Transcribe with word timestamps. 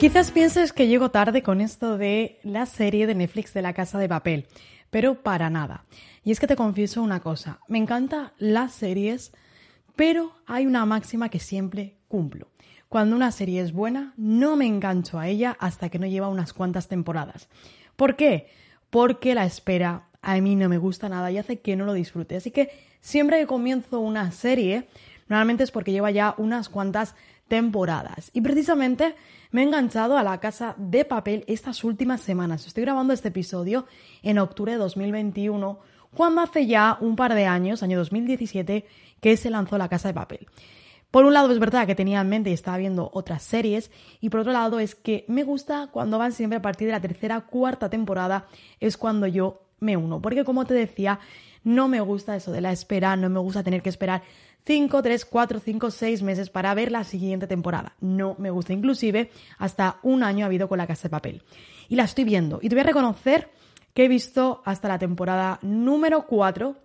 Quizás 0.00 0.30
pienses 0.30 0.72
que 0.72 0.86
llego 0.86 1.10
tarde 1.10 1.42
con 1.42 1.60
esto 1.60 1.98
de 1.98 2.38
la 2.42 2.64
serie 2.64 3.06
de 3.06 3.14
Netflix 3.14 3.52
de 3.52 3.60
la 3.60 3.74
Casa 3.74 3.98
de 3.98 4.08
Papel, 4.08 4.46
pero 4.88 5.22
para 5.22 5.50
nada. 5.50 5.84
Y 6.24 6.32
es 6.32 6.40
que 6.40 6.46
te 6.46 6.56
confieso 6.56 7.02
una 7.02 7.20
cosa, 7.20 7.60
me 7.68 7.76
encantan 7.76 8.32
las 8.38 8.72
series, 8.72 9.30
pero 9.96 10.32
hay 10.46 10.64
una 10.64 10.86
máxima 10.86 11.28
que 11.28 11.38
siempre 11.38 11.98
cumplo. 12.08 12.48
Cuando 12.88 13.14
una 13.14 13.30
serie 13.30 13.60
es 13.60 13.74
buena, 13.74 14.14
no 14.16 14.56
me 14.56 14.66
engancho 14.66 15.18
a 15.18 15.28
ella 15.28 15.54
hasta 15.60 15.90
que 15.90 15.98
no 15.98 16.06
lleva 16.06 16.28
unas 16.30 16.54
cuantas 16.54 16.88
temporadas. 16.88 17.50
¿Por 17.94 18.16
qué? 18.16 18.48
Porque 18.88 19.34
la 19.34 19.44
espera 19.44 20.08
a 20.22 20.40
mí 20.40 20.56
no 20.56 20.70
me 20.70 20.78
gusta 20.78 21.10
nada 21.10 21.30
y 21.30 21.36
hace 21.36 21.60
que 21.60 21.76
no 21.76 21.84
lo 21.84 21.92
disfrute. 21.92 22.36
Así 22.36 22.50
que 22.50 22.70
siempre 23.02 23.38
que 23.38 23.46
comienzo 23.46 24.00
una 24.00 24.32
serie, 24.32 24.88
normalmente 25.30 25.64
es 25.64 25.70
porque 25.70 25.92
lleva 25.92 26.10
ya 26.10 26.34
unas 26.36 26.68
cuantas 26.68 27.14
temporadas. 27.48 28.30
Y 28.34 28.42
precisamente 28.42 29.14
me 29.50 29.62
he 29.62 29.64
enganchado 29.64 30.18
a 30.18 30.22
la 30.22 30.38
casa 30.40 30.74
de 30.76 31.04
papel 31.04 31.44
estas 31.46 31.82
últimas 31.84 32.20
semanas. 32.20 32.66
Estoy 32.66 32.82
grabando 32.82 33.14
este 33.14 33.28
episodio 33.28 33.86
en 34.22 34.38
octubre 34.38 34.72
de 34.72 34.78
2021, 34.78 35.78
cuando 36.14 36.42
hace 36.42 36.66
ya 36.66 36.98
un 37.00 37.16
par 37.16 37.34
de 37.34 37.46
años, 37.46 37.82
año 37.82 37.96
2017, 37.96 38.84
que 39.20 39.36
se 39.36 39.50
lanzó 39.50 39.78
la 39.78 39.88
casa 39.88 40.08
de 40.08 40.14
papel. 40.14 40.46
Por 41.10 41.24
un 41.24 41.32
lado 41.32 41.50
es 41.52 41.58
verdad 41.58 41.86
que 41.86 41.94
tenía 41.94 42.20
en 42.20 42.28
mente 42.28 42.50
y 42.50 42.52
estaba 42.52 42.78
viendo 42.78 43.10
otras 43.12 43.42
series 43.42 43.90
y 44.20 44.30
por 44.30 44.40
otro 44.40 44.52
lado 44.52 44.78
es 44.78 44.94
que 44.94 45.24
me 45.26 45.42
gusta 45.42 45.88
cuando 45.90 46.18
van 46.18 46.32
siempre 46.32 46.58
a 46.58 46.62
partir 46.62 46.86
de 46.86 46.92
la 46.92 47.00
tercera, 47.00 47.40
cuarta 47.40 47.90
temporada 47.90 48.46
es 48.78 48.96
cuando 48.96 49.26
yo 49.26 49.69
me 49.80 49.96
uno. 49.96 50.20
Porque 50.20 50.44
como 50.44 50.64
te 50.64 50.74
decía, 50.74 51.18
no 51.64 51.88
me 51.88 52.00
gusta 52.00 52.36
eso 52.36 52.52
de 52.52 52.60
la 52.60 52.72
espera, 52.72 53.16
no 53.16 53.28
me 53.28 53.40
gusta 53.40 53.62
tener 53.62 53.82
que 53.82 53.88
esperar 53.88 54.22
5, 54.66 55.02
3, 55.02 55.24
4, 55.24 55.60
5, 55.60 55.90
6 55.90 56.22
meses 56.22 56.50
para 56.50 56.74
ver 56.74 56.92
la 56.92 57.04
siguiente 57.04 57.46
temporada. 57.46 57.94
No 58.00 58.36
me 58.38 58.50
gusta. 58.50 58.72
Inclusive 58.72 59.30
hasta 59.58 59.98
un 60.02 60.22
año 60.22 60.44
ha 60.44 60.46
habido 60.46 60.68
con 60.68 60.78
la 60.78 60.86
casa 60.86 61.04
de 61.04 61.10
papel. 61.10 61.42
Y 61.88 61.96
la 61.96 62.04
estoy 62.04 62.24
viendo. 62.24 62.60
Y 62.62 62.68
te 62.68 62.74
voy 62.74 62.82
a 62.82 62.84
reconocer 62.84 63.50
que 63.94 64.04
he 64.04 64.08
visto 64.08 64.62
hasta 64.64 64.88
la 64.88 64.98
temporada 64.98 65.58
número 65.62 66.26
4 66.26 66.76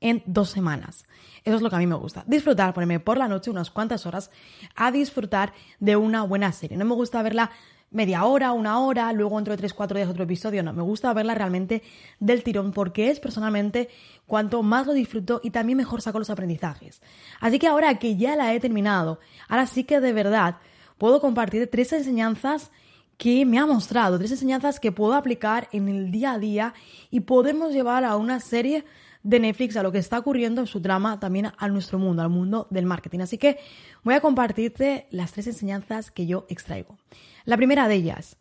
en 0.00 0.22
dos 0.26 0.50
semanas. 0.50 1.06
Eso 1.44 1.56
es 1.56 1.62
lo 1.62 1.70
que 1.70 1.76
a 1.76 1.78
mí 1.78 1.86
me 1.86 1.94
gusta. 1.94 2.24
Disfrutar, 2.26 2.74
ponerme 2.74 3.00
por 3.00 3.18
la 3.18 3.28
noche 3.28 3.50
unas 3.50 3.70
cuantas 3.70 4.06
horas 4.06 4.30
a 4.76 4.90
disfrutar 4.90 5.52
de 5.78 5.96
una 5.96 6.22
buena 6.22 6.52
serie. 6.52 6.76
No 6.76 6.84
me 6.84 6.94
gusta 6.94 7.22
verla 7.22 7.50
media 7.90 8.24
hora, 8.24 8.52
una 8.52 8.78
hora, 8.78 9.12
luego 9.12 9.40
de 9.40 9.56
tres, 9.56 9.74
cuatro 9.74 9.96
días 9.96 10.08
otro 10.08 10.24
episodio. 10.24 10.62
No, 10.62 10.72
me 10.72 10.82
gusta 10.82 11.12
verla 11.12 11.34
realmente 11.34 11.82
del 12.18 12.42
tirón 12.42 12.72
porque 12.72 13.10
es 13.10 13.20
personalmente 13.20 13.88
cuanto 14.26 14.62
más 14.62 14.86
lo 14.86 14.92
disfruto 14.92 15.40
y 15.42 15.50
también 15.50 15.78
mejor 15.78 16.02
saco 16.02 16.18
los 16.18 16.30
aprendizajes. 16.30 17.02
Así 17.40 17.58
que 17.58 17.66
ahora 17.66 17.98
que 17.98 18.16
ya 18.16 18.36
la 18.36 18.54
he 18.54 18.60
terminado, 18.60 19.18
ahora 19.48 19.66
sí 19.66 19.84
que 19.84 20.00
de 20.00 20.12
verdad 20.12 20.56
puedo 20.98 21.20
compartir 21.20 21.68
tres 21.70 21.92
enseñanzas 21.92 22.70
que 23.16 23.44
me 23.44 23.58
ha 23.58 23.66
mostrado, 23.66 24.18
tres 24.18 24.30
enseñanzas 24.30 24.80
que 24.80 24.92
puedo 24.92 25.14
aplicar 25.14 25.68
en 25.72 25.88
el 25.88 26.10
día 26.10 26.32
a 26.32 26.38
día 26.38 26.74
y 27.10 27.20
podemos 27.20 27.72
llevar 27.72 28.04
a 28.04 28.16
una 28.16 28.40
serie 28.40 28.84
de 29.22 29.40
Netflix 29.40 29.76
a 29.76 29.82
lo 29.82 29.92
que 29.92 29.98
está 29.98 30.18
ocurriendo 30.18 30.60
en 30.60 30.66
su 30.66 30.80
trama 30.80 31.20
también 31.20 31.52
a 31.56 31.68
nuestro 31.68 31.98
mundo, 31.98 32.22
al 32.22 32.30
mundo 32.30 32.66
del 32.70 32.86
marketing. 32.86 33.20
Así 33.20 33.38
que 33.38 33.58
voy 34.02 34.14
a 34.14 34.20
compartirte 34.20 35.06
las 35.10 35.32
tres 35.32 35.46
enseñanzas 35.46 36.10
que 36.10 36.26
yo 36.26 36.46
extraigo. 36.48 36.96
La 37.44 37.56
primera 37.56 37.88
de 37.88 37.94
ellas, 37.94 38.36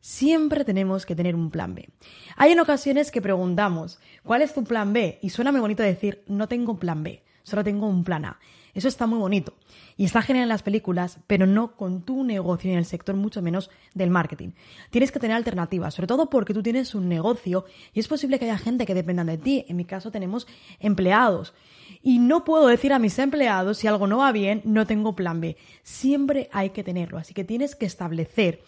siempre 0.00 0.64
tenemos 0.64 1.06
que 1.06 1.16
tener 1.16 1.34
un 1.34 1.50
plan 1.50 1.74
B. 1.74 1.88
Hay 2.36 2.52
en 2.52 2.60
ocasiones 2.60 3.10
que 3.10 3.22
preguntamos, 3.22 3.98
¿cuál 4.22 4.42
es 4.42 4.52
tu 4.52 4.64
plan 4.64 4.92
B? 4.92 5.18
Y 5.22 5.30
suena 5.30 5.50
muy 5.50 5.60
bonito 5.60 5.82
decir, 5.82 6.22
no 6.26 6.46
tengo 6.46 6.72
un 6.72 6.78
plan 6.78 7.02
B, 7.02 7.22
solo 7.44 7.62
tengo 7.62 7.86
un 7.86 8.02
plan 8.02 8.24
A. 8.24 8.40
Eso 8.74 8.88
está 8.88 9.06
muy 9.06 9.20
bonito 9.20 9.54
y 9.96 10.04
está 10.04 10.20
genial 10.20 10.44
en 10.44 10.48
las 10.48 10.64
películas, 10.64 11.20
pero 11.28 11.46
no 11.46 11.76
con 11.76 12.02
tu 12.02 12.24
negocio 12.24 12.72
en 12.72 12.78
el 12.78 12.84
sector, 12.84 13.14
mucho 13.14 13.40
menos 13.40 13.70
del 13.94 14.10
marketing. 14.10 14.50
Tienes 14.90 15.12
que 15.12 15.20
tener 15.20 15.36
alternativas, 15.36 15.94
sobre 15.94 16.08
todo 16.08 16.28
porque 16.28 16.52
tú 16.52 16.62
tienes 16.62 16.96
un 16.96 17.08
negocio 17.08 17.66
y 17.92 18.00
es 18.00 18.08
posible 18.08 18.40
que 18.40 18.46
haya 18.46 18.58
gente 18.58 18.84
que 18.84 18.94
dependa 18.94 19.22
de 19.22 19.38
ti. 19.38 19.64
En 19.68 19.76
mi 19.76 19.84
caso 19.84 20.10
tenemos 20.10 20.48
empleados. 20.80 21.54
Y 22.02 22.18
no 22.18 22.44
puedo 22.44 22.66
decir 22.66 22.92
a 22.92 22.98
mis 22.98 23.18
empleados 23.20 23.78
si 23.78 23.86
algo 23.86 24.08
no 24.08 24.18
va 24.18 24.32
bien, 24.32 24.60
no 24.64 24.86
tengo 24.86 25.14
plan 25.14 25.40
B. 25.40 25.56
Siempre 25.84 26.48
hay 26.52 26.70
que 26.70 26.82
tenerlo. 26.82 27.18
Así 27.18 27.32
que 27.32 27.44
tienes 27.44 27.76
que 27.76 27.86
establecer 27.86 28.64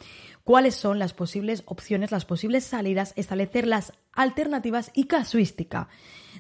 cuáles 0.46 0.76
son 0.76 1.00
las 1.00 1.12
posibles 1.12 1.64
opciones, 1.66 2.12
las 2.12 2.24
posibles 2.24 2.62
salidas, 2.62 3.12
establecer 3.16 3.66
las 3.66 3.92
alternativas 4.12 4.92
y 4.94 5.08
casuística 5.08 5.88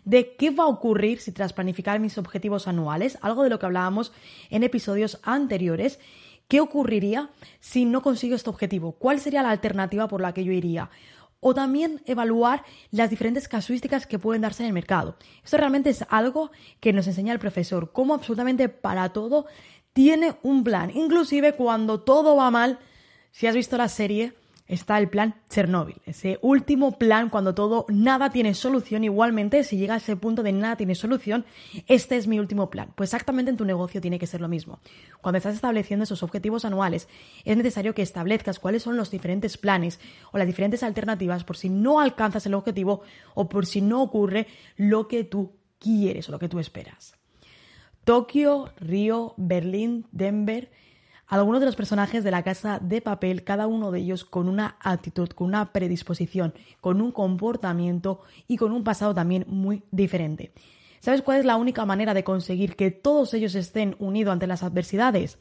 de 0.04 0.36
qué 0.36 0.50
va 0.50 0.62
a 0.62 0.68
ocurrir 0.68 1.18
si 1.18 1.32
tras 1.32 1.52
planificar 1.52 1.98
mis 1.98 2.16
objetivos 2.16 2.68
anuales, 2.68 3.18
algo 3.20 3.42
de 3.42 3.50
lo 3.50 3.58
que 3.58 3.66
hablábamos 3.66 4.12
en 4.48 4.62
episodios 4.62 5.18
anteriores, 5.24 5.98
¿qué 6.46 6.60
ocurriría 6.60 7.30
si 7.58 7.84
no 7.84 8.00
consigo 8.00 8.36
este 8.36 8.48
objetivo? 8.48 8.92
¿Cuál 8.92 9.18
sería 9.18 9.42
la 9.42 9.50
alternativa 9.50 10.06
por 10.06 10.20
la 10.20 10.32
que 10.32 10.44
yo 10.44 10.52
iría? 10.52 10.88
O 11.40 11.52
también 11.52 12.00
evaluar 12.06 12.62
las 12.92 13.10
diferentes 13.10 13.48
casuísticas 13.48 14.06
que 14.06 14.20
pueden 14.20 14.42
darse 14.42 14.62
en 14.62 14.68
el 14.68 14.72
mercado. 14.72 15.16
Esto 15.42 15.56
realmente 15.56 15.90
es 15.90 16.04
algo 16.10 16.52
que 16.78 16.92
nos 16.92 17.08
enseña 17.08 17.32
el 17.32 17.40
profesor, 17.40 17.90
cómo 17.90 18.14
absolutamente 18.14 18.68
para 18.68 19.08
todo 19.08 19.46
tiene 19.92 20.36
un 20.44 20.62
plan. 20.62 20.92
Inclusive 20.94 21.54
cuando 21.54 22.02
todo 22.02 22.36
va 22.36 22.52
mal, 22.52 22.78
si 23.36 23.46
has 23.46 23.54
visto 23.54 23.76
la 23.76 23.90
serie, 23.90 24.32
está 24.66 24.96
el 24.96 25.10
plan 25.10 25.34
Chernóbil, 25.50 26.00
ese 26.06 26.38
último 26.40 26.96
plan 26.96 27.28
cuando 27.28 27.54
todo, 27.54 27.84
nada 27.90 28.30
tiene 28.30 28.54
solución. 28.54 29.04
Igualmente, 29.04 29.62
si 29.62 29.76
llega 29.76 29.92
a 29.92 29.98
ese 29.98 30.16
punto 30.16 30.42
de 30.42 30.52
nada 30.52 30.76
tiene 30.76 30.94
solución, 30.94 31.44
este 31.86 32.16
es 32.16 32.28
mi 32.28 32.38
último 32.38 32.70
plan. 32.70 32.94
Pues 32.94 33.10
exactamente 33.10 33.50
en 33.50 33.58
tu 33.58 33.66
negocio 33.66 34.00
tiene 34.00 34.18
que 34.18 34.26
ser 34.26 34.40
lo 34.40 34.48
mismo. 34.48 34.80
Cuando 35.20 35.36
estás 35.36 35.54
estableciendo 35.54 36.04
esos 36.04 36.22
objetivos 36.22 36.64
anuales, 36.64 37.10
es 37.44 37.58
necesario 37.58 37.94
que 37.94 38.00
establezcas 38.00 38.58
cuáles 38.58 38.82
son 38.82 38.96
los 38.96 39.10
diferentes 39.10 39.58
planes 39.58 40.00
o 40.32 40.38
las 40.38 40.46
diferentes 40.46 40.82
alternativas 40.82 41.44
por 41.44 41.58
si 41.58 41.68
no 41.68 42.00
alcanzas 42.00 42.46
el 42.46 42.54
objetivo 42.54 43.02
o 43.34 43.50
por 43.50 43.66
si 43.66 43.82
no 43.82 44.00
ocurre 44.02 44.46
lo 44.78 45.08
que 45.08 45.24
tú 45.24 45.52
quieres 45.78 46.26
o 46.30 46.32
lo 46.32 46.38
que 46.38 46.48
tú 46.48 46.58
esperas. 46.58 47.14
Tokio, 48.04 48.72
Río, 48.78 49.34
Berlín, 49.36 50.06
Denver, 50.10 50.70
algunos 51.26 51.60
de 51.60 51.66
los 51.66 51.76
personajes 51.76 52.22
de 52.22 52.30
la 52.30 52.42
casa 52.42 52.78
de 52.80 53.00
papel, 53.00 53.42
cada 53.44 53.66
uno 53.66 53.90
de 53.90 54.00
ellos 54.00 54.24
con 54.24 54.48
una 54.48 54.76
actitud, 54.80 55.28
con 55.28 55.48
una 55.48 55.72
predisposición, 55.72 56.54
con 56.80 57.00
un 57.00 57.12
comportamiento 57.12 58.20
y 58.46 58.56
con 58.56 58.72
un 58.72 58.84
pasado 58.84 59.14
también 59.14 59.44
muy 59.48 59.82
diferente. 59.90 60.52
¿Sabes 61.00 61.22
cuál 61.22 61.40
es 61.40 61.44
la 61.44 61.56
única 61.56 61.84
manera 61.84 62.14
de 62.14 62.24
conseguir 62.24 62.76
que 62.76 62.90
todos 62.90 63.34
ellos 63.34 63.54
estén 63.54 63.96
unidos 63.98 64.32
ante 64.32 64.46
las 64.46 64.62
adversidades? 64.62 65.38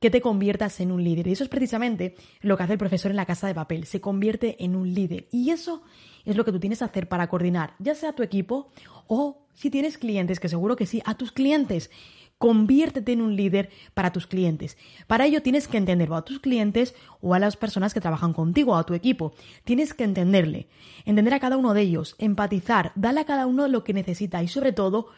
Que 0.00 0.10
te 0.10 0.20
conviertas 0.20 0.80
en 0.80 0.92
un 0.92 1.02
líder. 1.02 1.26
Y 1.26 1.32
eso 1.32 1.44
es 1.44 1.50
precisamente 1.50 2.14
lo 2.40 2.56
que 2.56 2.62
hace 2.62 2.74
el 2.74 2.78
profesor 2.78 3.10
en 3.10 3.16
la 3.16 3.26
casa 3.26 3.46
de 3.46 3.54
papel. 3.54 3.86
Se 3.86 4.00
convierte 4.00 4.62
en 4.62 4.76
un 4.76 4.92
líder. 4.92 5.28
Y 5.32 5.50
eso 5.50 5.82
es 6.24 6.36
lo 6.36 6.44
que 6.44 6.52
tú 6.52 6.60
tienes 6.60 6.78
que 6.80 6.84
hacer 6.84 7.08
para 7.08 7.28
coordinar, 7.28 7.74
ya 7.78 7.94
sea 7.94 8.12
tu 8.12 8.22
equipo 8.22 8.70
o 9.06 9.46
si 9.54 9.70
tienes 9.70 9.96
clientes, 9.96 10.38
que 10.38 10.48
seguro 10.48 10.76
que 10.76 10.86
sí, 10.86 11.02
a 11.06 11.16
tus 11.16 11.32
clientes. 11.32 11.90
Conviértete 12.38 13.12
en 13.12 13.22
un 13.22 13.34
líder 13.34 13.70
para 13.94 14.12
tus 14.12 14.26
clientes. 14.26 14.76
Para 15.06 15.24
ello 15.24 15.42
tienes 15.42 15.68
que 15.68 15.78
entender 15.78 16.12
a 16.12 16.22
tus 16.22 16.38
clientes 16.40 16.94
o 17.20 17.32
a 17.32 17.38
las 17.38 17.56
personas 17.56 17.94
que 17.94 18.00
trabajan 18.00 18.34
contigo, 18.34 18.76
a 18.76 18.84
tu 18.84 18.92
equipo. 18.92 19.32
Tienes 19.64 19.94
que 19.94 20.04
entenderle, 20.04 20.68
entender 21.06 21.32
a 21.32 21.40
cada 21.40 21.56
uno 21.56 21.72
de 21.72 21.80
ellos, 21.80 22.14
empatizar, 22.18 22.92
darle 22.94 23.20
a 23.20 23.26
cada 23.26 23.46
uno 23.46 23.68
lo 23.68 23.84
que 23.84 23.94
necesita 23.94 24.42
y 24.42 24.48
sobre 24.48 24.72
todo, 24.72 25.08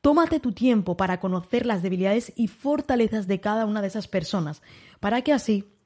tómate 0.00 0.38
tu 0.38 0.52
tiempo 0.52 0.96
para 0.96 1.18
conocer 1.18 1.66
las 1.66 1.82
debilidades 1.82 2.32
y 2.36 2.46
fortalezas 2.46 3.26
de 3.26 3.40
cada 3.40 3.66
una 3.66 3.82
de 3.82 3.88
esas 3.88 4.06
personas, 4.06 4.62
para 5.00 5.22
que 5.22 5.32
así 5.32 5.77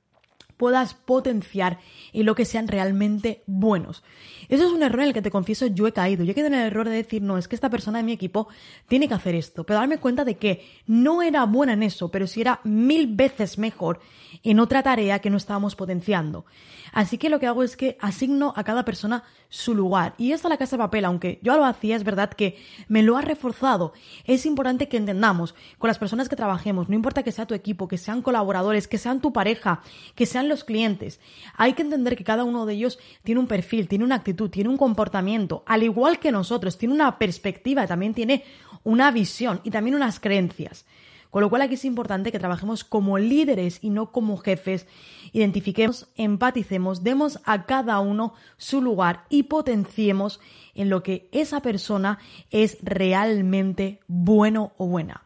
puedas 0.63 0.95
potenciar 0.95 1.81
en 2.13 2.25
lo 2.25 2.37
que 2.37 2.45
sean 2.45 2.69
realmente 2.69 3.43
buenos. 3.47 4.05
Eso 4.49 4.65
es 4.65 4.73
un 4.73 4.85
error 4.85 5.01
en 5.01 5.09
el 5.09 5.13
que 5.13 5.21
te 5.21 5.33
confieso 5.33 5.67
yo 5.67 5.89
he 5.89 5.93
caído. 5.93 6.23
Yo 6.23 6.31
he 6.31 6.35
quedado 6.37 6.55
en 6.55 6.61
el 6.61 6.69
error 6.69 6.89
de 6.89 6.95
decir, 6.95 7.21
no, 7.21 7.37
es 7.37 7.49
que 7.49 7.57
esta 7.57 7.69
persona 7.69 7.99
de 7.99 8.05
mi 8.05 8.13
equipo 8.13 8.47
tiene 8.87 9.09
que 9.09 9.15
hacer 9.15 9.35
esto, 9.35 9.65
pero 9.65 9.81
darme 9.81 9.99
cuenta 9.99 10.25
de 10.25 10.37
que 10.37 10.65
no 10.87 11.21
era 11.21 11.45
buena 11.47 11.73
en 11.73 11.83
eso, 11.83 12.13
pero 12.13 12.29
si 12.29 12.43
era 12.43 12.61
mil 12.63 13.09
veces 13.09 13.59
mejor 13.59 13.99
en 14.45 14.61
otra 14.61 14.85
tarea 14.85 15.19
que 15.19 15.31
no 15.31 15.37
estábamos 15.37 15.75
potenciando. 15.75 16.45
Así 16.93 17.17
que 17.17 17.31
lo 17.31 17.41
que 17.41 17.47
hago 17.47 17.63
es 17.63 17.77
que 17.77 17.97
asigno 18.01 18.53
a 18.55 18.65
cada 18.65 18.85
persona 18.85 19.25
su 19.49 19.75
lugar. 19.75 20.15
Y 20.19 20.33
esto 20.33 20.47
a 20.47 20.51
la 20.51 20.59
casa 20.59 20.77
de 20.77 20.83
papel, 20.83 21.07
aunque 21.07 21.39
yo 21.43 21.57
lo 21.57 21.65
hacía, 21.65 21.97
es 21.97 22.05
verdad 22.05 22.31
que 22.31 22.59
me 22.89 23.03
lo 23.03 23.17
ha 23.17 23.23
reforzado. 23.23 23.93
Es 24.25 24.45
importante 24.45 24.89
que 24.89 24.99
entendamos 24.99 25.55
con 25.79 25.89
las 25.89 25.99
personas 25.99 26.29
que 26.29 26.37
trabajemos, 26.37 26.89
no 26.89 26.95
importa 26.95 27.23
que 27.23 27.33
sea 27.33 27.47
tu 27.47 27.55
equipo, 27.55 27.89
que 27.89 27.99
sean 27.99 28.21
colaboradores, 28.21 28.89
que 28.89 28.99
sean 28.99 29.21
tu 29.21 29.33
pareja, 29.33 29.81
que 30.15 30.27
sean 30.27 30.49
los 30.53 30.65
clientes. 30.65 31.19
Hay 31.57 31.73
que 31.73 31.83
entender 31.83 32.17
que 32.17 32.25
cada 32.25 32.45
uno 32.45 32.67
de 32.67 32.75
ellos 32.75 32.99
tiene 33.25 33.41
un 33.41 33.49
perfil, 33.49 33.89
tiene 33.89 34.05
una 34.05 34.17
actitud, 34.17 34.51
tiene 34.51 34.71
un 34.71 34.77
comportamiento, 34.77 35.63
al 35.67 35.83
igual 35.83 36.19
que 36.19 36.31
nosotros, 36.31 36.79
tiene 36.79 36.95
una 36.95 37.19
perspectiva, 37.19 37.87
también 37.87 38.15
tiene 38.15 38.45
una 38.85 39.11
visión 39.11 39.61
y 39.65 39.71
también 39.71 39.97
unas 39.97 40.21
creencias. 40.21 40.85
Con 41.31 41.41
lo 41.41 41.49
cual 41.49 41.63
aquí 41.63 41.75
es 41.75 41.87
importante 41.87 42.31
que 42.31 42.39
trabajemos 42.39 42.85
como 42.85 43.17
líderes 43.17 43.79
y 43.81 43.89
no 43.89 44.13
como 44.13 44.37
jefes. 44.37 44.87
Identifiquemos, 45.33 46.09
empaticemos, 46.17 47.03
demos 47.03 47.41
a 47.45 47.65
cada 47.65 47.99
uno 48.01 48.35
su 48.59 48.83
lugar 48.83 49.25
y 49.31 49.45
potenciemos 49.45 50.41
en 50.75 50.91
lo 50.91 51.03
que 51.03 51.31
esa 51.33 51.63
persona 51.63 52.19
es 52.51 52.77
realmente 52.83 54.01
bueno 54.09 54.75
o 54.77 54.87
buena. 54.87 55.23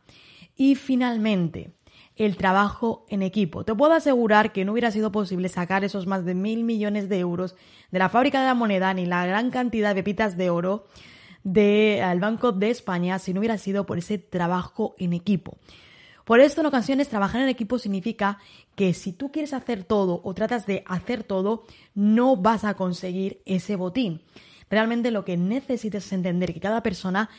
Y 0.56 0.76
finalmente, 0.76 1.72
el 2.16 2.36
trabajo 2.36 3.04
en 3.08 3.22
equipo. 3.22 3.64
Te 3.64 3.74
puedo 3.74 3.92
asegurar 3.92 4.52
que 4.52 4.64
no 4.64 4.72
hubiera 4.72 4.90
sido 4.90 5.12
posible 5.12 5.48
sacar 5.48 5.84
esos 5.84 6.06
más 6.06 6.24
de 6.24 6.34
mil 6.34 6.64
millones 6.64 7.08
de 7.08 7.18
euros 7.18 7.54
de 7.90 7.98
la 7.98 8.08
fábrica 8.08 8.40
de 8.40 8.46
la 8.46 8.54
moneda 8.54 8.92
ni 8.94 9.06
la 9.06 9.26
gran 9.26 9.50
cantidad 9.50 9.94
de 9.94 10.02
pepitas 10.02 10.36
de 10.36 10.50
oro 10.50 10.86
del 11.44 12.18
Banco 12.18 12.52
de 12.52 12.70
España 12.70 13.18
si 13.18 13.32
no 13.32 13.40
hubiera 13.40 13.58
sido 13.58 13.86
por 13.86 13.98
ese 13.98 14.18
trabajo 14.18 14.96
en 14.98 15.12
equipo. 15.12 15.58
Por 16.24 16.40
esto, 16.40 16.60
en 16.60 16.66
ocasiones, 16.66 17.08
trabajar 17.08 17.40
en 17.40 17.48
equipo 17.48 17.78
significa 17.78 18.38
que 18.74 18.94
si 18.94 19.12
tú 19.12 19.30
quieres 19.30 19.52
hacer 19.52 19.84
todo 19.84 20.20
o 20.24 20.34
tratas 20.34 20.66
de 20.66 20.82
hacer 20.86 21.22
todo, 21.22 21.62
no 21.94 22.36
vas 22.36 22.64
a 22.64 22.74
conseguir 22.74 23.42
ese 23.46 23.76
botín. 23.76 24.22
Realmente 24.68 25.12
lo 25.12 25.24
que 25.24 25.36
necesitas 25.36 26.04
es 26.04 26.12
entender 26.12 26.52
que 26.52 26.58
cada 26.58 26.82
persona 26.82 27.30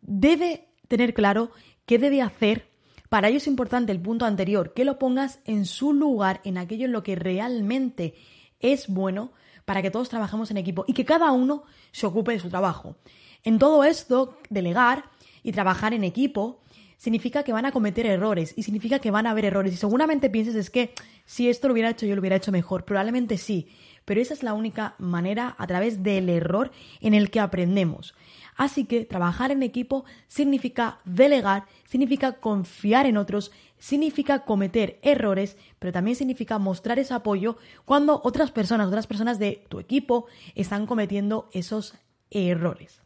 debe 0.00 0.68
tener 0.88 1.12
claro 1.12 1.50
qué 1.84 1.98
debe 1.98 2.22
hacer. 2.22 2.69
Para 3.10 3.26
ello 3.26 3.38
es 3.38 3.48
importante 3.48 3.90
el 3.90 4.00
punto 4.00 4.24
anterior, 4.24 4.72
que 4.72 4.84
lo 4.84 4.96
pongas 4.96 5.40
en 5.44 5.66
su 5.66 5.92
lugar, 5.92 6.40
en 6.44 6.56
aquello 6.56 6.84
en 6.84 6.92
lo 6.92 7.02
que 7.02 7.16
realmente 7.16 8.14
es 8.60 8.86
bueno, 8.86 9.32
para 9.64 9.82
que 9.82 9.90
todos 9.90 10.08
trabajemos 10.08 10.52
en 10.52 10.58
equipo 10.58 10.84
y 10.86 10.92
que 10.92 11.04
cada 11.04 11.32
uno 11.32 11.64
se 11.90 12.06
ocupe 12.06 12.30
de 12.30 12.38
su 12.38 12.48
trabajo. 12.48 12.94
En 13.42 13.58
todo 13.58 13.82
esto, 13.82 14.38
delegar 14.48 15.06
y 15.42 15.50
trabajar 15.50 15.92
en 15.92 16.04
equipo 16.04 16.60
significa 16.98 17.42
que 17.42 17.52
van 17.52 17.66
a 17.66 17.72
cometer 17.72 18.06
errores 18.06 18.54
y 18.56 18.62
significa 18.62 19.00
que 19.00 19.10
van 19.10 19.26
a 19.26 19.32
haber 19.32 19.46
errores. 19.46 19.72
Y 19.72 19.76
seguramente 19.76 20.30
pienses 20.30 20.54
es 20.54 20.70
que 20.70 20.94
si 21.24 21.48
esto 21.48 21.66
lo 21.66 21.72
hubiera 21.72 21.90
hecho 21.90 22.06
yo 22.06 22.14
lo 22.14 22.20
hubiera 22.20 22.36
hecho 22.36 22.52
mejor. 22.52 22.84
Probablemente 22.84 23.38
sí, 23.38 23.66
pero 24.04 24.20
esa 24.20 24.34
es 24.34 24.44
la 24.44 24.54
única 24.54 24.94
manera 24.98 25.56
a 25.58 25.66
través 25.66 26.04
del 26.04 26.28
error 26.28 26.70
en 27.00 27.14
el 27.14 27.30
que 27.30 27.40
aprendemos. 27.40 28.14
Así 28.60 28.84
que 28.84 29.06
trabajar 29.06 29.52
en 29.52 29.62
equipo 29.62 30.04
significa 30.28 30.98
delegar, 31.06 31.64
significa 31.88 32.32
confiar 32.32 33.06
en 33.06 33.16
otros, 33.16 33.52
significa 33.78 34.44
cometer 34.44 34.98
errores, 35.00 35.56
pero 35.78 35.94
también 35.94 36.14
significa 36.14 36.58
mostrar 36.58 36.98
ese 36.98 37.14
apoyo 37.14 37.56
cuando 37.86 38.20
otras 38.22 38.50
personas, 38.50 38.88
otras 38.88 39.06
personas 39.06 39.38
de 39.38 39.64
tu 39.70 39.80
equipo 39.80 40.26
están 40.54 40.84
cometiendo 40.84 41.48
esos 41.54 41.94
errores. 42.30 43.00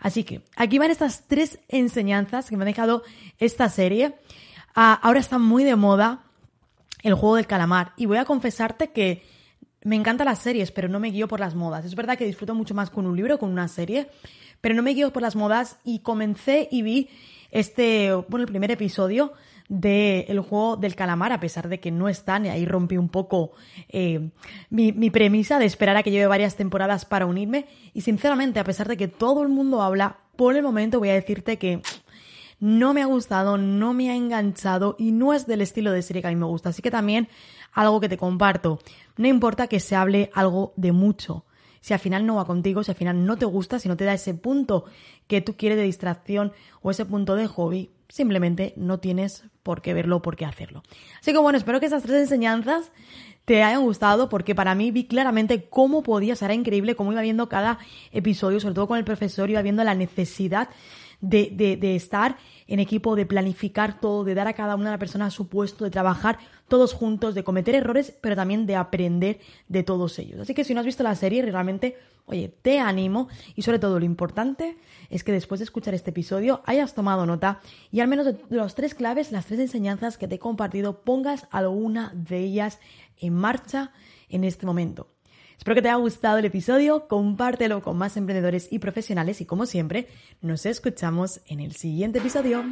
Así 0.00 0.24
que 0.24 0.42
aquí 0.56 0.78
van 0.80 0.90
estas 0.90 1.28
tres 1.28 1.60
enseñanzas 1.68 2.50
que 2.50 2.56
me 2.56 2.64
ha 2.64 2.66
dejado 2.66 3.04
esta 3.38 3.68
serie. 3.68 4.16
Ah, 4.74 4.98
ahora 5.00 5.20
está 5.20 5.38
muy 5.38 5.62
de 5.62 5.76
moda 5.76 6.24
el 7.04 7.14
juego 7.14 7.36
del 7.36 7.46
calamar 7.46 7.92
y 7.96 8.06
voy 8.06 8.18
a 8.18 8.24
confesarte 8.24 8.90
que 8.90 9.22
me 9.88 9.96
encantan 9.96 10.26
las 10.26 10.40
series, 10.40 10.70
pero 10.70 10.88
no 10.88 11.00
me 11.00 11.10
guío 11.10 11.28
por 11.28 11.40
las 11.40 11.54
modas. 11.54 11.84
Es 11.84 11.94
verdad 11.94 12.18
que 12.18 12.26
disfruto 12.26 12.54
mucho 12.54 12.74
más 12.74 12.90
con 12.90 13.06
un 13.06 13.16
libro 13.16 13.36
que 13.36 13.40
con 13.40 13.50
una 13.50 13.68
serie, 13.68 14.08
pero 14.60 14.74
no 14.74 14.82
me 14.82 14.92
guío 14.92 15.12
por 15.12 15.22
las 15.22 15.34
modas 15.34 15.78
y 15.82 16.00
comencé 16.00 16.68
y 16.70 16.82
vi 16.82 17.08
este, 17.50 18.12
bueno, 18.28 18.44
el 18.44 18.50
primer 18.50 18.70
episodio 18.70 19.32
del 19.70 20.40
juego 20.40 20.76
del 20.76 20.94
calamar, 20.94 21.32
a 21.32 21.40
pesar 21.40 21.68
de 21.68 21.80
que 21.80 21.90
no 21.90 22.08
están, 22.08 22.46
y 22.46 22.48
ahí 22.50 22.66
rompí 22.66 22.96
un 22.98 23.08
poco 23.08 23.52
eh, 23.88 24.30
mi, 24.70 24.92
mi, 24.92 25.10
premisa 25.10 25.58
de 25.58 25.66
esperar 25.66 25.96
a 25.96 26.02
que 26.02 26.10
lleve 26.10 26.26
varias 26.26 26.56
temporadas 26.56 27.04
para 27.04 27.26
unirme. 27.26 27.66
Y 27.94 28.02
sinceramente, 28.02 28.60
a 28.60 28.64
pesar 28.64 28.88
de 28.88 28.96
que 28.96 29.08
todo 29.08 29.42
el 29.42 29.48
mundo 29.48 29.82
habla, 29.82 30.18
por 30.36 30.54
el 30.54 30.62
momento 30.62 30.98
voy 30.98 31.10
a 31.10 31.14
decirte 31.14 31.58
que 31.58 31.82
no 32.60 32.92
me 32.92 33.02
ha 33.02 33.06
gustado, 33.06 33.56
no 33.56 33.94
me 33.94 34.10
ha 34.10 34.16
enganchado 34.16 34.96
y 34.98 35.12
no 35.12 35.32
es 35.32 35.46
del 35.46 35.60
estilo 35.60 35.92
de 35.92 36.02
serie 36.02 36.22
que 36.22 36.28
a 36.28 36.30
mí 36.30 36.36
me 36.36 36.46
gusta. 36.46 36.70
Así 36.70 36.82
que 36.82 36.90
también 36.90 37.28
algo 37.82 38.00
que 38.00 38.08
te 38.08 38.16
comparto. 38.16 38.80
No 39.16 39.28
importa 39.28 39.68
que 39.68 39.80
se 39.80 39.94
hable 39.94 40.30
algo 40.34 40.72
de 40.76 40.92
mucho. 40.92 41.44
Si 41.80 41.94
al 41.94 42.00
final 42.00 42.26
no 42.26 42.36
va 42.36 42.44
contigo, 42.44 42.82
si 42.82 42.90
al 42.90 42.96
final 42.96 43.24
no 43.24 43.36
te 43.36 43.44
gusta, 43.44 43.78
si 43.78 43.88
no 43.88 43.96
te 43.96 44.04
da 44.04 44.14
ese 44.14 44.34
punto 44.34 44.84
que 45.26 45.40
tú 45.40 45.56
quieres 45.56 45.78
de 45.78 45.84
distracción 45.84 46.52
o 46.82 46.90
ese 46.90 47.04
punto 47.04 47.36
de 47.36 47.46
hobby, 47.46 47.90
simplemente 48.08 48.74
no 48.76 48.98
tienes 48.98 49.44
por 49.62 49.80
qué 49.80 49.94
verlo, 49.94 50.22
por 50.22 50.34
qué 50.34 50.44
hacerlo. 50.44 50.82
Así 51.20 51.32
que 51.32 51.38
bueno, 51.38 51.56
espero 51.56 51.78
que 51.78 51.86
esas 51.86 52.02
tres 52.02 52.20
enseñanzas 52.22 52.90
te 53.44 53.62
hayan 53.62 53.82
gustado 53.82 54.28
porque 54.28 54.54
para 54.54 54.74
mí 54.74 54.90
vi 54.90 55.06
claramente 55.06 55.68
cómo 55.68 56.02
podía 56.02 56.34
ser 56.34 56.50
increíble, 56.50 56.96
cómo 56.96 57.12
iba 57.12 57.22
viendo 57.22 57.48
cada 57.48 57.78
episodio, 58.12 58.60
sobre 58.60 58.74
todo 58.74 58.88
con 58.88 58.98
el 58.98 59.04
profesor, 59.04 59.48
iba 59.50 59.62
viendo 59.62 59.84
la 59.84 59.94
necesidad 59.94 60.68
de, 61.20 61.50
de, 61.52 61.76
de, 61.76 61.96
estar 61.96 62.36
en 62.66 62.80
equipo, 62.80 63.16
de 63.16 63.26
planificar 63.26 64.00
todo, 64.00 64.24
de 64.24 64.34
dar 64.34 64.46
a 64.46 64.52
cada 64.52 64.76
una 64.76 64.86
de 64.86 64.90
las 64.92 65.00
personas 65.00 65.34
su 65.34 65.48
puesto, 65.48 65.84
de 65.84 65.90
trabajar 65.90 66.38
todos 66.68 66.92
juntos, 66.92 67.34
de 67.34 67.44
cometer 67.44 67.74
errores, 67.74 68.14
pero 68.20 68.36
también 68.36 68.66
de 68.66 68.76
aprender 68.76 69.40
de 69.68 69.82
todos 69.82 70.18
ellos. 70.18 70.40
Así 70.40 70.54
que 70.54 70.64
si 70.64 70.74
no 70.74 70.80
has 70.80 70.86
visto 70.86 71.02
la 71.02 71.14
serie, 71.14 71.42
realmente, 71.42 71.96
oye, 72.26 72.54
te 72.62 72.78
animo 72.78 73.28
y 73.56 73.62
sobre 73.62 73.78
todo 73.78 73.98
lo 73.98 74.04
importante 74.04 74.76
es 75.10 75.24
que 75.24 75.32
después 75.32 75.58
de 75.58 75.64
escuchar 75.64 75.94
este 75.94 76.10
episodio 76.10 76.62
hayas 76.66 76.94
tomado 76.94 77.26
nota 77.26 77.60
y 77.90 78.00
al 78.00 78.08
menos 78.08 78.26
de 78.26 78.38
los 78.50 78.74
tres 78.74 78.94
claves, 78.94 79.32
las 79.32 79.46
tres 79.46 79.58
enseñanzas 79.60 80.18
que 80.18 80.28
te 80.28 80.36
he 80.36 80.38
compartido, 80.38 81.00
pongas 81.00 81.48
alguna 81.50 82.12
de 82.14 82.38
ellas 82.38 82.78
en 83.18 83.34
marcha 83.34 83.92
en 84.28 84.44
este 84.44 84.66
momento. 84.66 85.08
Espero 85.58 85.74
que 85.74 85.82
te 85.82 85.88
haya 85.88 85.96
gustado 85.96 86.38
el 86.38 86.44
episodio, 86.44 87.08
compártelo 87.08 87.82
con 87.82 87.98
más 87.98 88.16
emprendedores 88.16 88.68
y 88.70 88.78
profesionales 88.78 89.40
y 89.40 89.44
como 89.44 89.66
siempre, 89.66 90.06
nos 90.40 90.64
escuchamos 90.64 91.40
en 91.46 91.58
el 91.58 91.74
siguiente 91.74 92.20
episodio. 92.20 92.64